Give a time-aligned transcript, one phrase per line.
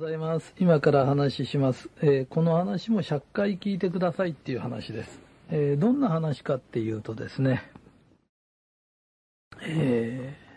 [0.00, 0.54] ございます。
[0.58, 1.90] 今から話します。
[2.00, 5.20] えーこの話も100回聞いてくださいっていう話です。
[5.50, 7.70] えーどんな話かっていうとですね、
[9.60, 10.50] えー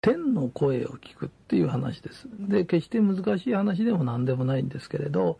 [0.00, 2.26] 天の声を聞くっていう話です。
[2.48, 5.38] で、決して難しい話でも何でもないんですけれど、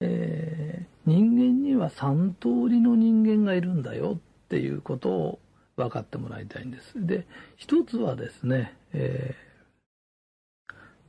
[0.00, 5.38] え人間には3通りの人間がいるんだよっていうことを
[5.76, 7.06] 分かってもらいたいんです。
[7.06, 9.53] で、一つはですね、えー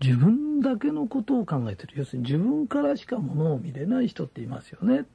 [0.05, 1.93] 自分だけのことを考えてる。
[1.95, 5.05] 要するに自分からしかものを見れない人っていますよね。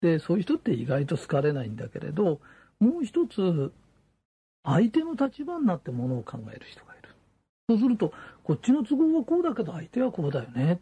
[0.00, 2.40] で、そういう人って意外と好かれないんだけれど、
[2.78, 3.72] もう一つ、
[4.62, 7.08] 相手の立場になってものを考える人がいる。
[7.68, 8.12] そうすると、
[8.44, 10.78] こっちの都合はこうだけど相手はこうだよね。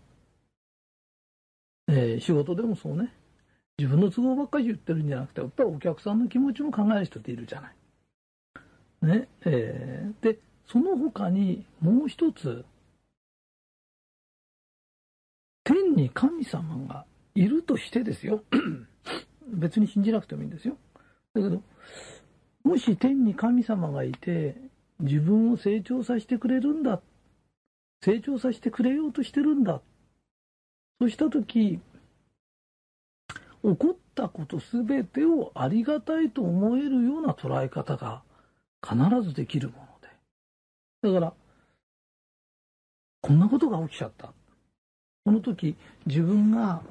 [1.89, 3.11] えー仕事でもそうね。
[3.79, 7.77] 自分の都合ばっかり言ってるんじゃなくて、やっぱりお客さんの気持ちも考える人っているじゃない。
[9.07, 9.29] ね。
[9.47, 12.67] えーで、その他にもう一つ、
[15.65, 18.45] 天に神様がいるとしてですよ。
[19.47, 20.77] 別に信じなくてもいいんですよ。
[21.35, 21.63] だけど、
[22.65, 24.57] もし天に神様がいて、
[25.01, 27.01] 自分を成長させてくれるんだ。
[28.03, 29.81] 成長させてくれようとしてるんだ。
[31.01, 31.81] そうしたとき、
[33.63, 38.23] 起こったことすべてをありがたいと思えるような捉え方が
[38.83, 41.13] 必ずできるもので。
[41.15, 41.35] だから、
[43.23, 44.33] こんなことが起きちゃった。
[45.25, 45.77] その時、
[46.07, 46.83] 自分が、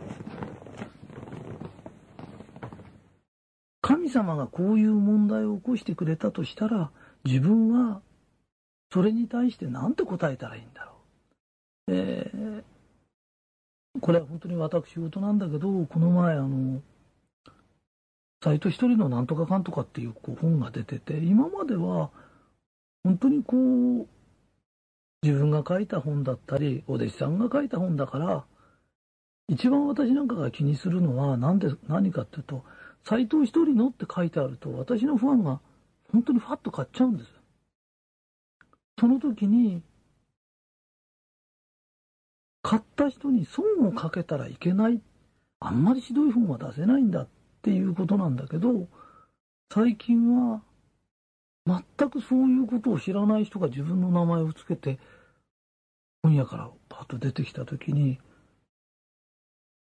[3.82, 6.92] 神様がこういう問題を起こしてくれたとしたら、
[7.24, 8.02] 自分は
[8.94, 10.92] それに対して何て答えたらいいんだろ
[11.88, 11.94] う。
[11.96, 12.64] えー
[14.02, 16.82] これは本当に私事なんだけど、この前あの、
[18.44, 22.12] 斎藤一人のなんとかかんとかっていうこう本が出てて、今までは
[23.04, 24.08] 本当にこう、
[25.22, 28.46] 自分が書いた本だったり、お弟子さんが書いた本だから、
[29.50, 32.64] 一番私なんかが気にするのは何で、何かっていうと、
[33.04, 35.60] 斎藤一人のって書いてあると、私のファンが
[36.12, 37.30] 本当にファッと買っちゃうんです。
[39.00, 39.82] その時に、
[42.62, 45.02] 買った人に損をかけたらいけない。
[45.60, 47.28] あんまりひどい本は出せないんだっ
[47.62, 48.88] ていうことなんだけど、
[49.74, 50.62] 最近は
[51.66, 55.00] 全くそういうことを知らない人が自分の名前をつけて
[56.24, 58.20] 本屋からパッと出てきた時に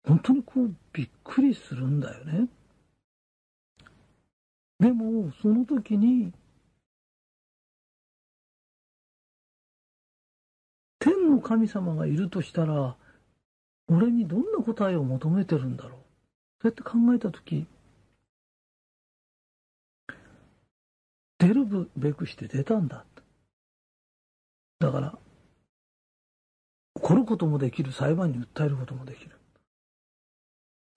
[0.05, 2.47] 本当にこうびっくりするんだよね。
[4.79, 6.31] でもその時に
[10.99, 12.95] 天の神様がいるとしたら
[13.89, 15.97] 俺にどんな答えを求めてるんだろうそ
[16.65, 17.65] うやって考えた時
[21.39, 23.05] 出るべくして出たんだ
[24.79, 25.17] だから
[27.07, 29.31] 怒ることもできる裁判に訴えることもできる。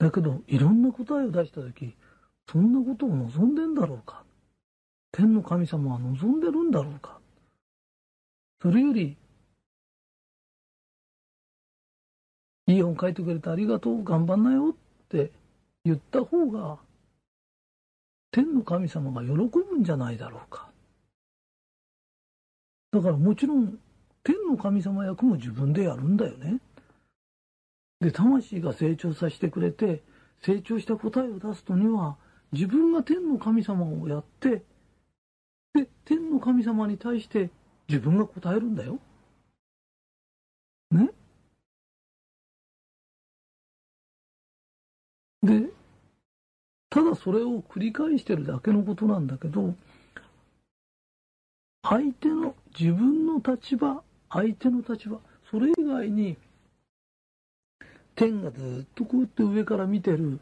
[0.00, 1.94] だけどいろんな答えを出した時
[2.50, 4.24] そんなことを望んでんだろうか。
[5.12, 7.20] 天の神様は望んでるんだろうか。
[8.60, 9.16] それより
[12.66, 14.74] いい本書いてくれてありがとう頑張んなよっ
[15.08, 15.30] て
[15.84, 16.78] 言った方が
[18.32, 20.70] 天の神様が喜ぶんじゃないだろうか。
[22.90, 23.78] だからもちろん
[24.22, 26.60] 天の神様役も自分でやるんだよね。
[28.00, 30.02] で魂が成長させてくれて
[30.42, 32.16] 成長した答えを出すとには
[32.52, 34.62] 自分が天の神様をやって
[35.74, 37.50] で天の神様に対して
[37.88, 38.98] 自分が答えるんだよ。
[40.90, 41.10] ね？
[45.42, 45.70] で
[46.90, 49.74] ただそれを繰り返してるだけのことなんだけど
[51.82, 55.18] 相手の自分の立場相手の立場
[55.50, 56.36] それ以外に
[58.14, 60.40] 天がずっとこうやって上から見てる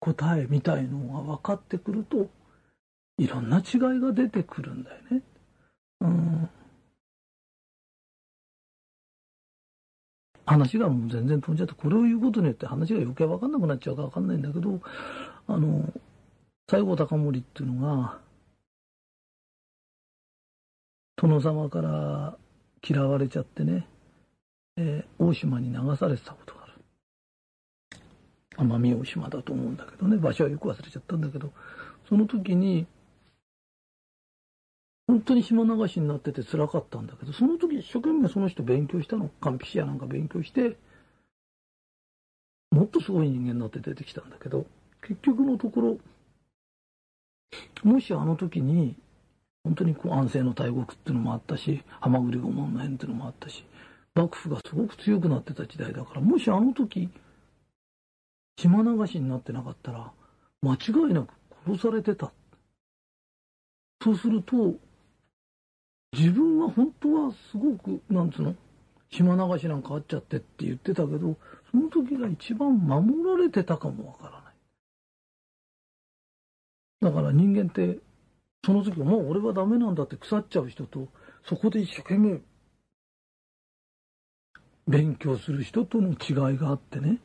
[0.00, 2.28] 答えみたいのが分かってくると
[3.18, 5.22] いろんな違いが出てくるんだよね。
[6.00, 6.50] うん
[10.46, 14.80] 話がもう全然飛んじゃってこれを言うことによって話が余計分かんなくなっちゃうか分かんないんだけど
[15.46, 15.90] あの
[16.70, 18.18] 西郷隆盛っていうのが
[21.16, 22.36] 殿様から
[22.86, 23.86] 嫌われちゃってね、
[24.76, 26.72] えー大島に流されてたことがある。
[28.56, 30.16] 奄美大島だと思うんだけどね。
[30.18, 31.52] 場所はよく忘れちゃったんだけど。
[32.08, 32.86] その時に
[35.06, 39.30] 本当に島流しになってて辛かったんだけどその時一生懸命その人勉強したの。
[39.40, 40.76] 完璧やなんか勉強して
[42.70, 44.66] もっとすごい人間になって出てきたんだけど
[45.00, 45.98] 結局のところ
[47.84, 48.96] もしあの時に
[49.64, 53.64] 本当にこう安政の大国っていうのもあったし、ハマグリ御門の変っていうのもあったし、
[54.14, 57.08] 幕府がすごく強くなってた時代だから、もしあの時、
[58.56, 60.12] 島流しになってなかったら、
[60.62, 61.32] 間違いなく
[61.66, 62.32] 殺されてた。
[64.02, 64.74] そうすると、
[66.12, 68.54] 自分は本当はすごく、なんつうの、
[69.10, 71.36] 島流しなんかあっちゃってって言ってたけど、
[71.70, 74.54] その時が一番守られてたかもわからない。
[77.00, 77.98] だから人間って、
[78.64, 81.08] その時もう俺はダメなんだって腐っちゃう人と、
[81.44, 82.40] そこで一生懸命
[84.88, 87.18] 勉強する人との違いがあってね。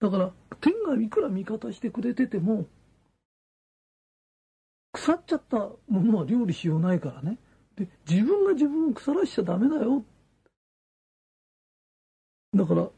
[0.00, 2.66] だから、天がいくら味方してくれてても、
[4.92, 7.38] 腐っちゃったものは料理しようないからね。
[7.76, 10.04] で、自分が自分を腐らしちゃダメだよ。
[12.54, 12.90] だから、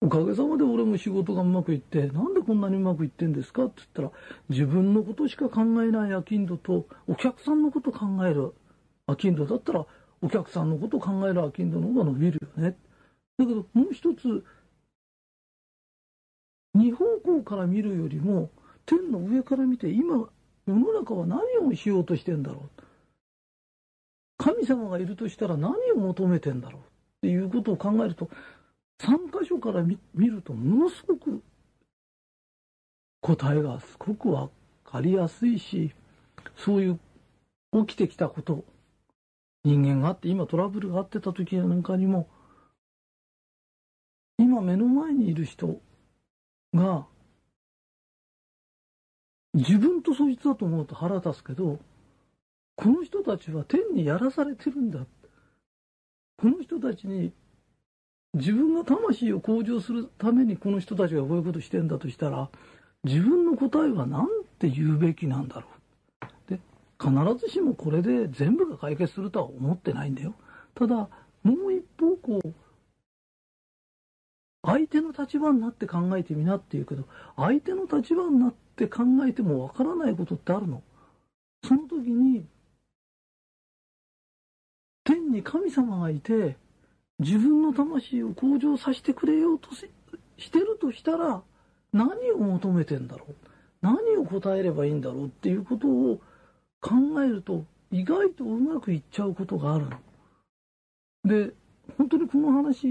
[0.00, 3.64] おかげさまで俺も仕事がうまくいって、なんでこんなにうまくいってんですか？
[3.64, 4.10] って言ったら、
[4.48, 8.54] 自分のことしか考えないアキンドと、お客さんのこと考える
[9.06, 9.84] アキンドだったら、
[10.22, 12.76] お客さんのこと考えるアキンドの方が伸びるよね。
[13.38, 14.44] だけど、もう一つ、
[16.74, 18.50] 二方向から見るよりも、
[18.86, 20.28] 天の上から見て、今、
[20.66, 22.82] 世の中は何をしようとしてんだろう？
[24.38, 26.82] 神様がいるとしたら何を求めてんだろう？
[26.82, 26.84] っ
[27.22, 28.30] ていうことを考えると、
[29.00, 31.42] 3箇所から見るとものすごく
[33.20, 34.50] 答えがすごく分
[34.84, 35.92] かりやすいし
[36.56, 37.00] そういう
[37.86, 38.64] 起きてきたこと
[39.64, 42.28] 人間があって今トラブルがあってた時なんかにも
[44.38, 45.80] 今目の前にいる人
[46.74, 47.06] が
[49.54, 51.78] 自分とそいつだと思うと腹立つけど
[52.76, 55.00] この人たちは天にやらされてるんだ。
[56.40, 57.32] この人たちに
[58.34, 62.50] 自分の魂を向上するためにこの人たちがこういうことしてんだとしたら
[63.04, 64.26] 自分の答えは何
[64.58, 65.68] て言うべきなんだろ
[66.22, 66.26] う。
[66.50, 66.60] で
[67.00, 67.12] 必
[67.46, 70.34] ずしもこれで全部が解決するとは思ってないんだよ。
[70.74, 71.08] ただ
[71.42, 72.54] もう一方こう
[74.62, 77.04] 相手の立場になって考えてみなって言うけど
[77.36, 80.82] 相手の立場になって考えてもわからないことってあるの。
[81.66, 82.44] その時に
[85.04, 86.56] 天に神様がいて
[87.18, 91.42] 自分の魂を向上させてくれようとしてるとしたら
[91.92, 93.34] 何を求めてんだろう？
[93.80, 96.20] 何を答えればいいんだろうっていうことを
[96.80, 96.94] 考
[97.24, 99.98] えると意外とうまくいっちゃうことがあるの。
[101.24, 101.52] で
[101.96, 102.86] 本当にこの話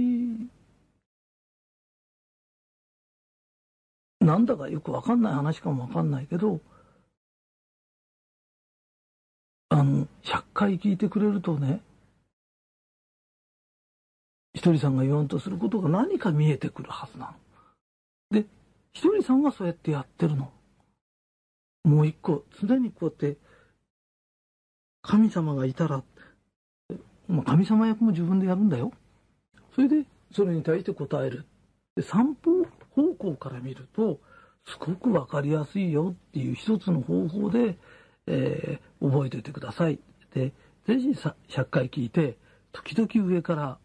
[4.19, 6.59] なんだかよくわかんない話かもわかんないけど
[9.69, 11.81] あの100回聞いてくれるとね
[14.57, 17.27] ひとりさんが言わんとすることが何か見えてくるはずな
[18.31, 18.42] の。
[18.42, 18.48] で、
[18.92, 20.51] ひとりさんがそうやってやってるの。
[21.83, 23.38] もう一個、常にこうやって、
[25.04, 26.04] 神様がいたら、
[27.27, 28.92] まあ、神様役も自分でやるんだよ。
[29.75, 31.45] それで、それに対して答える。
[31.95, 32.65] で、散歩
[32.95, 34.19] 方向から見ると、
[34.65, 37.77] すごくわかりやすいよっていう一つの方法で、
[38.25, 40.00] えー、覚えておいてください。
[40.33, 40.51] で、
[40.88, 42.38] ぜひさ100回聞いて、
[42.71, 43.77] 時々上から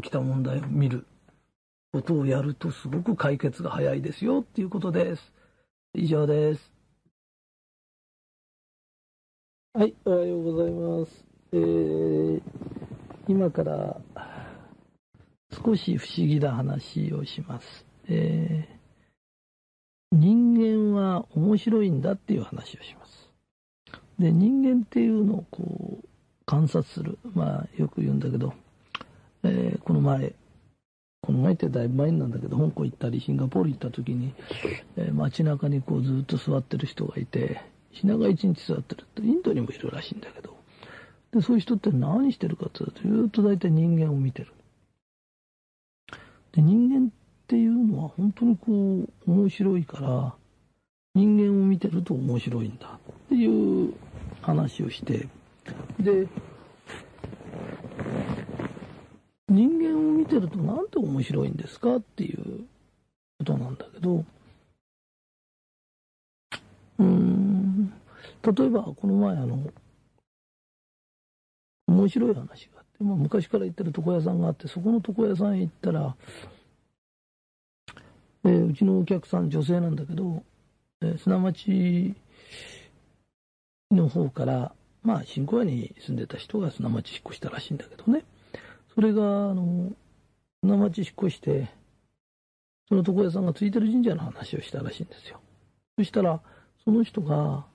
[0.00, 1.06] 起きた問題を見る
[1.92, 5.32] ことをやるとすごく解決が早いですよっていうことです。
[5.94, 6.72] 以上です。
[9.72, 11.24] はい、おはようございます。
[11.52, 12.42] えー、
[13.28, 14.00] 今から
[15.52, 17.86] 少し不思議な話をします。
[18.08, 23.30] えー、人間は面白いんだっていう話をします。
[24.18, 26.08] で、人間っていうのをこう
[26.46, 27.18] 観察する。
[27.34, 28.54] まあよく言うんだけど、
[29.46, 30.34] えー、この前、
[31.22, 34.34] この前ってだいぶ前なんだけど、香港行ったり、シンガポール行った時に、
[34.96, 37.60] えー、街中にこうずっと座ってる人がいて、
[37.92, 40.56] 品が一日座ってるって、インドにもいるらしいんだけど、
[41.32, 44.52] で、そういう人って何してるかっていうと、ずっと大体人間を見てる。
[46.52, 47.10] で、人間っ
[47.46, 50.34] ていうのは本当にこう、面白いから、
[51.14, 53.94] 人間を見てると面白いんだっていう
[54.42, 55.28] 話をして、
[55.98, 56.28] で、
[59.48, 62.64] 人間を見てるとなんて面白いんですかっていう
[63.38, 64.24] ことなんだけど、
[66.98, 67.92] うん、
[68.42, 69.58] 例えばこの前あの、
[71.86, 76.16] 面白い話があって、まあ、昔から行ってる床屋さんがあって、そこの床屋さんへ行ったら、
[78.44, 80.42] えー、うちのお客さん女性なんだけど、
[81.02, 82.14] えー、砂町
[83.92, 84.72] の方から、
[85.02, 88.24] まあ、新小屋に住んでた人が砂町引っ越したらしいんだけどね。
[88.96, 89.92] それが、あの、
[90.62, 91.68] 船町引っ越して、
[92.88, 95.38] その床屋さんがついてる神社の話をしたらしいんですよ。
[95.98, 96.40] そしたら、
[96.82, 97.66] その人が、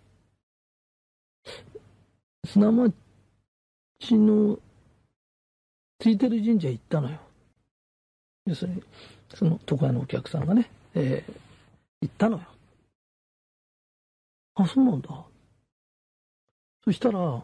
[2.43, 2.95] 砂町
[4.11, 4.57] の
[5.99, 7.19] ついてる神社行ったのよ。
[8.47, 8.83] 要するに、
[9.35, 11.33] その床屋のお客さんがね、えー、
[12.01, 12.43] 行ったのよ。
[14.55, 15.09] あ、そうなんだ。
[16.83, 17.43] そしたら、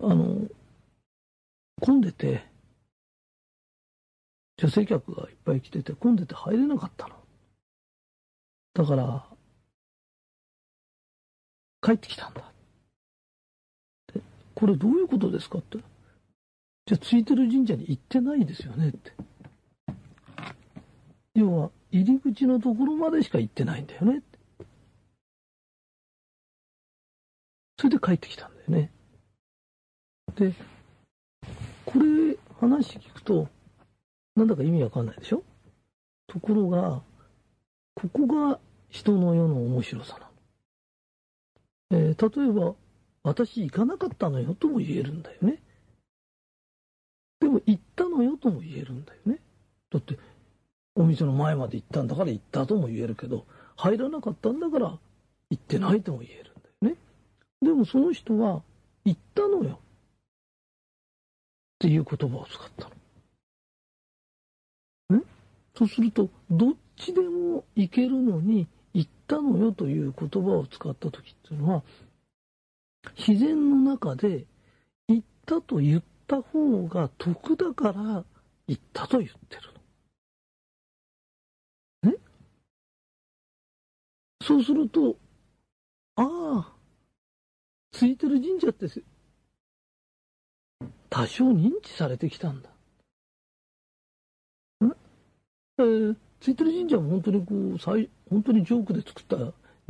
[0.00, 0.48] あの、
[1.80, 2.44] 混んでて、
[4.56, 7.14] 女性客がいっぱい来てて、混んでて入れなかったの。
[8.74, 9.26] だから、
[11.80, 12.52] 帰ってきたんだ。
[14.12, 14.20] で、
[14.54, 15.78] これどういうことですかって。
[16.86, 19.12] じゃあ、ついてる神社に行ってないですよねって。
[21.34, 24.38] 要は、入り口のところまでしか行ってないんだよねって。
[27.78, 28.90] それで帰ってきたんだよね。
[30.34, 30.52] で、
[31.90, 33.48] これ、話聞くと、
[34.36, 35.42] なんだか意味わかんないでしょ？
[36.26, 37.00] ところが、
[37.94, 40.18] ここが人の世の面白さ
[41.90, 42.02] なの。
[42.02, 42.74] えー、例えば、
[43.22, 45.62] 私行かなかったのよとも言えるんだよね。
[47.40, 49.38] でも行ったのよとも言えるんだよね。
[49.90, 50.18] だって、
[50.94, 54.98] お店の前まで行ったんだから行ったとも言えるけど、入らなかったんだから
[55.48, 56.96] 行ってないとも言えるんだよね。
[57.62, 58.62] でもその人は
[59.06, 59.80] 行ったのよ。
[61.78, 62.90] っていう言葉を使った
[65.10, 65.18] の。
[65.20, 65.24] ね？
[65.76, 71.82] そうすると、どっちでも行けるのに、行ったのよという言葉を使った時っていうのは、
[73.16, 74.44] 自然の中で
[75.06, 78.24] 行ったと言った方が得だから
[78.66, 79.62] 行ったと言ってる
[82.02, 82.10] の。
[82.10, 82.18] ね？
[84.42, 85.16] そうすると、
[86.16, 86.72] ああ、
[87.92, 88.88] ついてる神社って
[91.10, 92.68] 多少認知されてきたんだ。
[94.86, 94.96] ん？
[95.78, 99.36] えー、ついてる神社も本当にこう、最本当にジョークで作った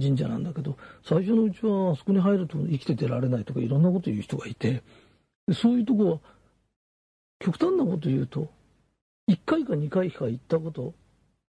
[0.00, 4.82] 神社なんだけど、最初のうちはあそこに入ると生きて出られないとかいろんなこと言う人がいて、
[5.52, 6.18] そういうとこは、
[7.40, 8.48] 極端なこと言うと、
[9.28, 10.94] 1回か2回しか行ったこと、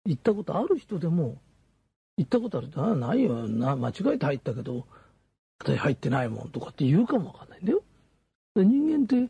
[0.05, 1.37] 行ったことある人でも、
[2.17, 4.85] 行ったことあるって、あないよな、間違えて入ったけど、
[5.63, 7.81] 入ってないもんとかって言うかもわかんないんだよ。
[8.55, 9.29] 人間って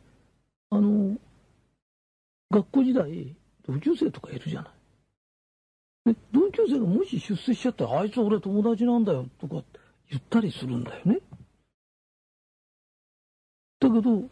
[0.76, 1.18] あの、
[2.52, 4.70] 学校時代、同級生とかいるじゃな
[6.06, 6.14] い。
[6.14, 9.64] で、同級生がもし出世しちゃったら、あいつ俺友達なんだよとか
[10.10, 11.20] 言ったりするんだよね。
[13.80, 14.24] だけど、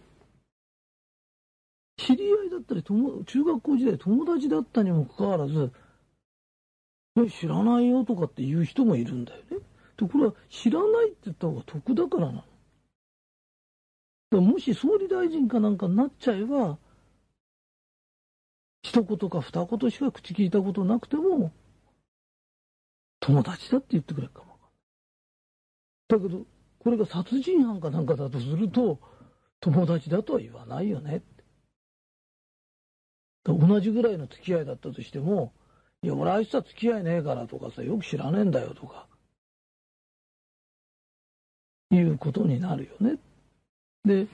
[1.97, 5.71] 知り合いだったり、中学校時代友達だったにもかかわらず、
[7.39, 9.57] 知らないよとかって言う人もいるんだよね。
[9.97, 12.52] で、これは知らないって言った方が得だからなの。
[14.41, 16.77] もし総理大臣かなんかになっちゃえば、
[18.81, 21.51] 一言か二言しか口聞いたことなくても、
[23.19, 24.53] 友達だって言ってくれるかも
[26.07, 26.45] だけど、
[26.79, 28.99] これが殺人犯かなんかだとすると、
[29.59, 31.21] 友達だとは言わないよね
[33.45, 35.53] 同じぐらいの付き合いだったとしても、
[36.01, 39.07] いや、俺あいつは付き合いねえからとかさ、よく知らねえんだよとか、
[41.91, 43.17] いうことになるよね。
[44.05, 44.27] で、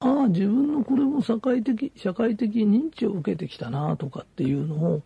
[0.00, 5.02] ああ、自分のこれも社会的、社会的認知を受けてきたなとかっていうのを、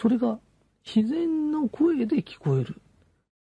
[0.00, 0.38] それが
[0.84, 2.80] 自然の声で聞こえる。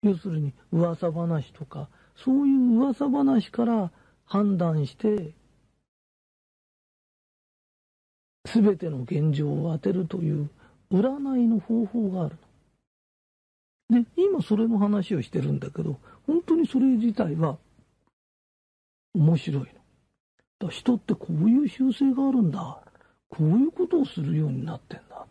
[0.01, 3.91] 要するに噂話とか、そういう噂話から
[4.25, 5.33] 判断して、
[8.45, 10.49] すべての現状を当てるという
[10.91, 12.37] 占いの方法がある。
[13.89, 17.57] で、今それの話をしてるんだけど、本当にそれ自体は
[19.17, 20.67] 面白いの。
[20.67, 22.79] だ人ってこういう習性があるんだ。
[23.29, 25.25] こういうことをするようになってんだ。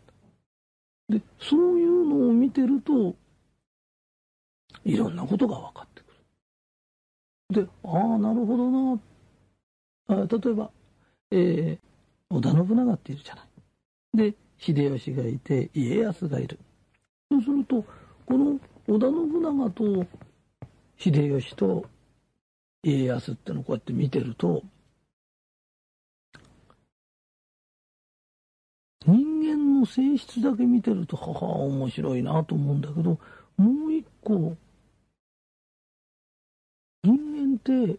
[1.08, 3.14] で、そういうのを見てると、
[4.84, 7.64] いろんなことが分かってくる。
[7.64, 9.00] で、ああ、なるほどな。
[10.08, 10.70] あ例えば、
[11.30, 11.78] えー、
[12.30, 13.46] 織田信長っているじゃない。
[14.30, 16.58] で、秀吉がいて、家康がいる。
[17.30, 17.84] そうすると、
[18.26, 20.06] この織田信長と
[20.98, 21.84] 秀吉と
[22.86, 24.62] 家康ってのをこうやって見てると、
[29.04, 33.18] 人間の性質だけ見てると、はは、面白いなと思うんだけど、
[33.56, 34.56] もう一個、
[37.02, 37.98] 人間って、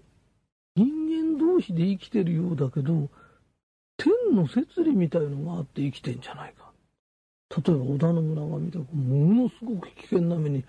[0.76, 3.10] 人間同士で生きてるようだけど、
[3.98, 6.72] 天の摂理みたいのがあって生きてんじゃないか。
[7.50, 10.64] 例えば織田信長みたいな、ものすごく危険な目に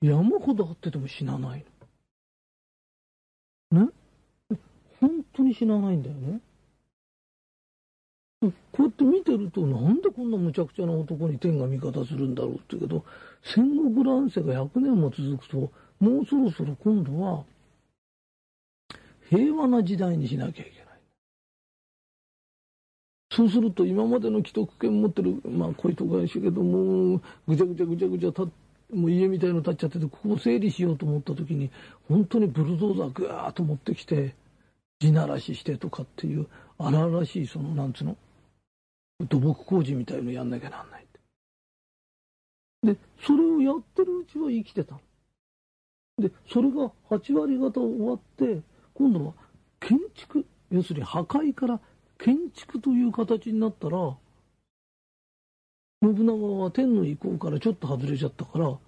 [0.00, 1.73] 山ほどあってても死なないの。
[3.72, 3.88] ね？
[5.00, 6.40] 本当に死なないんだよね。
[8.42, 13.04] こうやって見てると、なんでこんな無茶苦茶な男に天が味方するんだろうって言うけど、
[13.42, 17.44] 戦国乱世が100年も続くと、もうそろそろ今度は、
[19.30, 21.00] 平和な時代にしなきゃいけない。
[23.32, 28.46] そうすると今までの既得権持ってる、まあこういうとこやしけども、ぐちゃぐちゃぐちゃぐちゃた
[28.94, 31.70] もう家みたいの建っちゃってて、ここを整理しようと思った時に、
[32.08, 34.34] 本当にブルドーザーぐわーっと持ってきて、
[35.00, 36.46] 地ならししてとかっていう
[36.78, 38.16] 荒々しい、その、なんつうの、
[39.28, 41.04] 土木工事みたいのやんなきゃなんない。
[42.84, 45.00] で、それをやってるうちは生きてた。
[46.18, 48.60] で、それが8割方終わって、
[48.92, 49.32] 今度は
[49.80, 51.80] 建築、要するに破壊から
[52.18, 54.16] 建築という形になったら、
[56.02, 58.78] 信長は天の意向からちょっと外れちゃったから、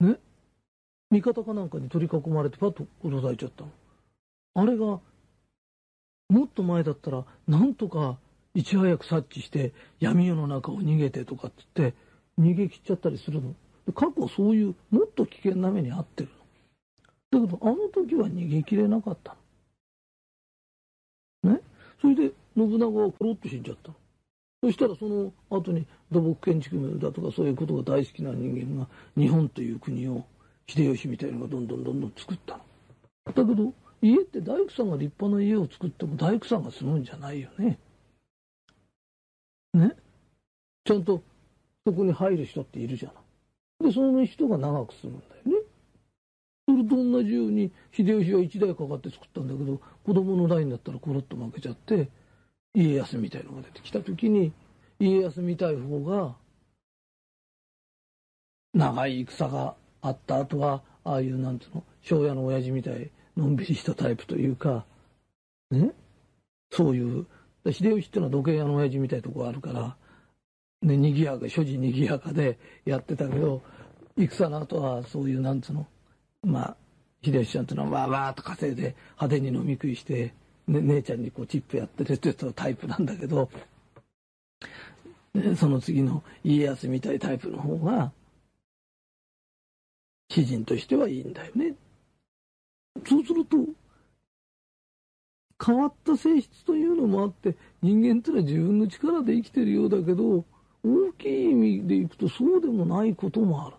[0.00, 0.18] ね、
[1.10, 3.70] 味方かなんかに取り囲まれてパッと殺されちゃったの。
[4.54, 5.00] あれが、
[6.28, 8.18] もっと前だったら、なんとか
[8.54, 11.96] いち早く察知して闇夜の中を逃げてとかって言って、
[12.38, 13.54] 逃げ切っちゃったりするの。
[13.94, 16.30] 過去そういうもっと危険な目に遭ってる
[17.32, 17.46] の。
[17.46, 19.36] だけど、あの時は逃げ切れなかった
[21.42, 21.54] の。
[21.54, 21.60] ね？
[22.00, 23.94] それで、信長はコロッと死んじゃったの。
[24.62, 30.24] そしたらその後に土木建築だとかそういうことが大好きな人間が日本という国を
[30.66, 32.62] 秀吉みたいのがどんどんどんどん作ったの。
[33.32, 33.72] だけど
[34.02, 37.78] 家って大工さんが立派な家を作っても大工さんが住むんじゃないよね。
[39.74, 39.96] ね。
[40.84, 41.22] ちゃんと
[41.86, 43.14] そこに入る人っているじゃな
[43.84, 43.88] い。
[43.88, 45.66] で、その人が長く住むんだよね。
[46.66, 52.08] それと同じように秀吉は1代かかって作ったんだけど子供の代になったらコロッと負けちゃって
[52.74, 54.52] 家康みたいのが出てきた時に
[54.98, 56.34] 家康みたい方が
[58.74, 60.40] 長い戦があった。
[60.40, 64.84] 後はああいうなんつうの庄屋の親父みたいのんびりしたタイプというか
[65.70, 65.92] ね。
[66.70, 67.26] そういう
[67.66, 69.96] 秀吉っていうのは時計屋の親父みたいなとこがあるから
[70.82, 73.62] ね、賑やか、所持賑やかでやってたけど、
[74.16, 75.86] 戦の後はそういうなんつうの、
[76.42, 76.76] まあ、
[77.24, 80.34] 秀吉ちゃんっていうのはわーわーと稼いで派手に飲み食いして、
[80.68, 83.50] ね、姉ちゃんにこうチップやってるっていうタイプなんだけど、
[85.34, 88.12] ね、その次の家康みたいタイプの方が、
[90.30, 91.74] 詩人としてはいいんだよね。
[93.06, 93.56] そうすると、
[95.64, 100.44] 変わった性質というのもあって、人間ってのは自分の力で生きてるようだけど、
[100.84, 103.76] 大きい意味でいくとそうでもないこともある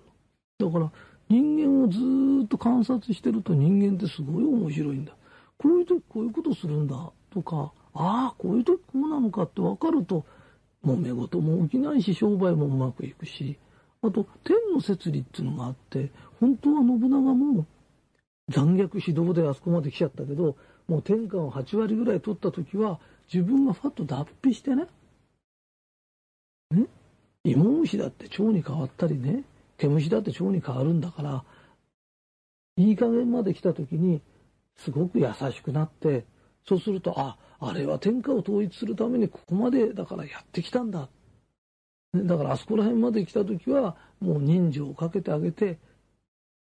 [0.60, 0.72] の。
[0.72, 0.92] だから
[1.30, 2.00] 人間をず
[2.46, 5.14] っと観察してると人間ってすごい面白いんだ。
[5.60, 10.26] こういう時こういうことするんだとか、ああ、こういう時こうなのかって分かると、
[10.86, 13.60] 揉め事も起きないし、商売もうまくいくし、
[14.02, 17.66] あと、天の摂理っていうのがあって、本当は信長も
[18.50, 20.56] 残虐指導であそこまで来ちゃったけど、
[20.88, 23.00] もう天下を8割ぐらい取った時は、
[23.32, 24.86] 自分がファッと脱皮してね、
[26.72, 26.86] ね
[27.44, 29.44] 芋虫だって蝶に変わったりね、
[29.78, 31.44] 毛虫だって蝶に変わるんだから、
[32.78, 34.22] いい加減まで来た時に、
[34.80, 36.26] すごく優しくなって、
[36.68, 41.10] そうすると、あ、あれは天下を統一するためにここまでだからやってきたんだ。
[42.16, 45.78] だからあそこら辺まで来た時は、もう人情をかけてあげて、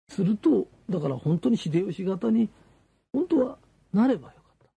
[0.08, 2.48] すると、だから本当に秀吉型に、
[3.12, 3.58] 本当は
[3.92, 4.68] なればよかっ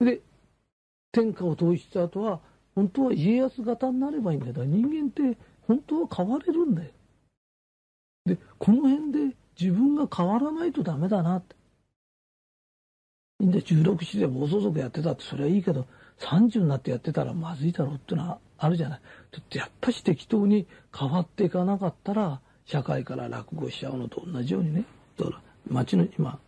[0.00, 0.04] た。
[0.04, 0.20] で、
[1.12, 2.40] 天下を統一した後は、
[2.74, 4.52] 本当は家康型になればいいんだよ。
[4.52, 6.90] だ人間って本当は変われるんだよ。
[8.26, 11.59] で、この辺で自分が変わらないとダメだなって。
[13.40, 15.86] みんな16、7で暴走族やってたってそれはいいけど、
[16.18, 19.00] 30になってやってたらまずいだろうってうのはあるじゃない。
[19.32, 24.84] だってやっぱし適当に変わっていかなかったら、社会から落語しちゃうのと同じようにね。
[25.18, 26.38] だから、町の今、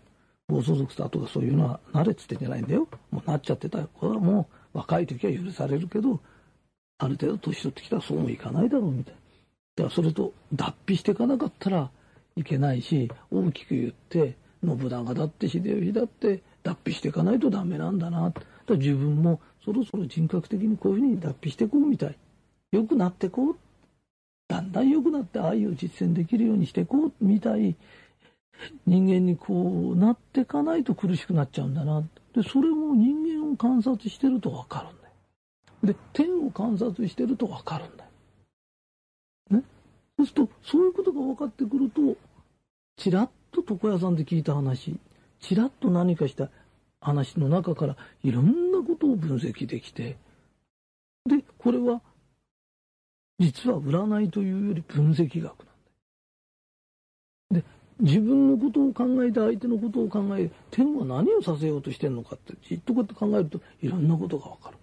[0.48, 2.86] 暴走族だとかそういうのは慣れっつってんじゃないんだよ。
[3.10, 3.78] もうなっちゃってた。
[3.86, 6.20] これはもう、若い時は許されるけど、
[6.98, 9.20] ある程度年取ってきたらそうもいかないだろうみたいな。
[9.76, 11.90] だからそれと脱皮していかなかったら
[12.36, 18.30] いけないし、大きく言って、信長だって秀吉だって脱皮していかないとダメなんだな。
[18.30, 22.16] だ自分もそろそろ人格的にこういうふうに脱皮していこうみたい。
[22.70, 23.56] 良くなってこう。
[24.48, 27.74] だんだん良くなって愛を実践できるようにしていこうみたい。
[28.86, 32.02] 人間にこうなっていかないと苦しくなっちゃうんだな。
[32.34, 35.94] で、それも人間を観察してるとわかるんだよ。
[35.94, 38.10] で、天を観察してるとわかるんだよ。
[39.50, 39.64] ね？
[40.16, 42.16] そうすると、そういうことが分かってくると、
[42.96, 44.96] ちらっと床屋さんで聞いた話、
[45.42, 46.48] ちらっと何かした
[47.00, 50.16] 話の中からいろんなことを分析できて、
[51.28, 52.00] で、これは、
[53.38, 55.54] 実は占いというより分析学なん
[57.54, 57.60] だ。
[57.60, 57.64] で、
[58.00, 64.76] 自分のことを考えて相手のことを考え天は何をさせようとしてるのかってじっとこうやって考えるといろんなことがわかる。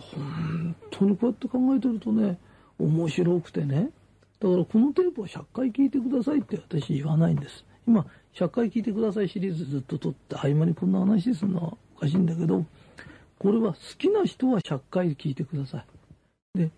[0.00, 2.38] 本当にこうやって考えてるとね
[2.78, 3.90] 面白くてね。
[4.38, 7.64] だからこのテープを100回聞いてくださいって私言わないんです。
[7.86, 12.64] 今100回聞いてくださいシリーズずっと撮って合間にこんな話するのはおかしいんだけど
[13.40, 15.78] これは好きな人は100回聞いてくださ
[16.54, 16.58] い。
[16.58, 16.70] で、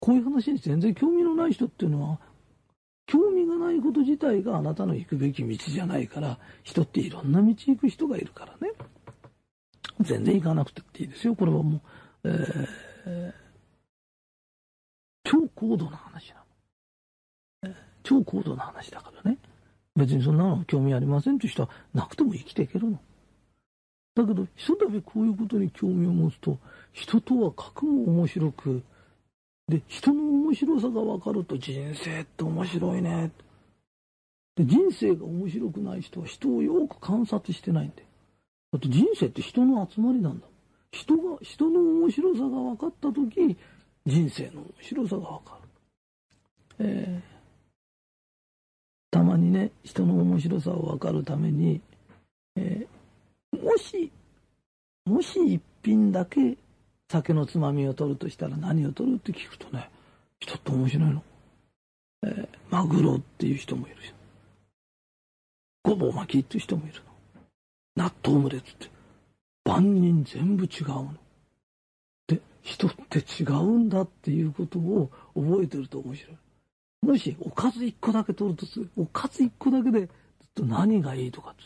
[0.00, 2.18] こういう話に全然興味のない人っていうのは、
[3.06, 8.74] 興味がないこと自体があなたの行くべき道じゃないから、人っていろんな道行く人がいるからね。
[10.00, 11.34] 全然行かなくてっていいですよ。
[11.34, 11.80] これはも
[12.22, 13.32] う、えー、
[15.24, 16.34] 超高度な話
[17.62, 17.74] なの。
[18.02, 19.38] 超高度な話だからね。
[19.96, 23.00] 別にそんなの興味ありませんという人はなくても生きていけるの。
[24.14, 26.58] だけど、ひとたびこういうことに興味を持つと、
[26.92, 28.82] 人とは格も面白く、
[29.68, 33.30] で、人の面白さが分かると人生って面白いね。
[34.56, 38.08] で、人生が面白くない人は人をよく観察してないんだよ。
[38.72, 40.46] だって人生って人の集まりなんだ。
[40.92, 43.56] 人が、人の面白さが分かったとき、
[44.06, 45.68] 人生の面白さが分かる。
[46.80, 47.33] えー、
[49.14, 51.80] たまにね、人の面白さを分かるために、
[52.56, 54.10] えー、もし、
[55.04, 56.56] もし一品だけ
[57.08, 59.88] 酒のつまみを取るとしたら何を取るって聞くとね、
[60.40, 61.22] 人って面白いの。
[62.24, 64.12] えー、マグロっていう人もいるし、
[65.84, 67.00] ごぼう巻きっていう人もいる
[67.96, 68.04] の。
[68.06, 68.90] 納豆オムレツって。
[69.64, 71.14] 万人全部違うの。
[72.26, 76.36] で、人って違うんだっていうことを覚えてると面白い。
[77.04, 78.90] もし、おかず一個だけ取るとする。
[78.96, 80.08] おかず一個だけで、ずっ
[80.54, 81.62] と何がいいとかって。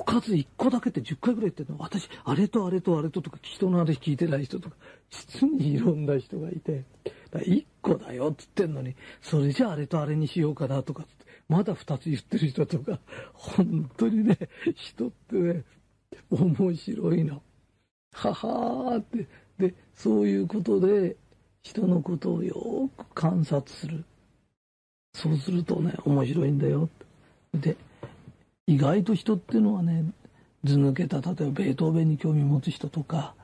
[0.00, 1.78] おかず一個だけって10回ぐらい言ってるの。
[1.78, 4.76] 私、あれとあれとあれととか、人の話聞いてない人とか、
[5.10, 6.84] 実にいろんな人がいて、
[7.44, 13.00] 一個だよって言ってんのに、それじゃああれとあれにしようかなとかってまだ二つ言ってる人とか、
[13.34, 14.38] 本当にね、
[14.76, 15.64] 人ってね、
[16.30, 17.42] 面白いの。
[18.12, 19.26] ははーって。
[19.58, 21.16] で、そういうことで、
[21.68, 24.04] 人のことをよく観察する。
[25.14, 26.88] そうするとね、面白いんだよ。
[27.52, 27.76] で、
[28.66, 30.04] 意外と人っていうのはね、
[30.64, 33.34] 図抜けた、例えばベートーベンに興味持つ人とか、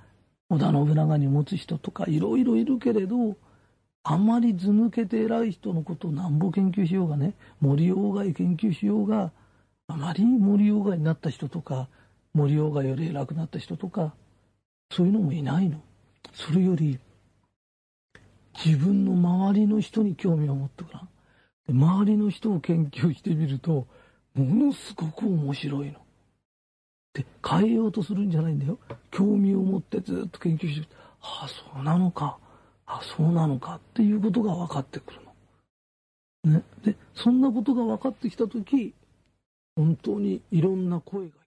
[0.48, 3.36] 織田信長に持つ人とか、いろいろいるけれど、
[4.04, 9.32] あんまり図抜けて偉い人のことをなんぼ研究しようがね、森鴎外研究しようが、
[9.86, 11.88] あまり森鴎外になった人とか、
[12.32, 14.14] 森鴎外より偉くなった人とか、
[14.90, 15.82] そういうのもいないの。
[16.32, 16.98] それより、
[18.54, 21.08] 自分の周りの人に興味を持ってごらん。
[21.68, 23.86] 周りの人を研究してみると、
[24.34, 26.00] ものすごく面白いの。
[27.14, 28.78] で、変えようとするんじゃないんだよ。
[29.10, 30.88] 興味を持ってずっと研究してる。
[31.20, 32.38] ああ、そうなのか。
[32.86, 35.20] あ、そうなのかっていうことが分かってくる
[36.44, 36.58] の。
[36.58, 36.62] ね。
[36.84, 38.94] で、そんなことが分かってきたとき、
[39.76, 41.43] 本当にいろんな声が